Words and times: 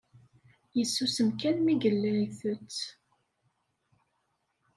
Yessusem 0.77 1.29
kan 1.39 1.57
mi 1.61 1.73
yella 1.81 2.11
itett. 2.25 2.77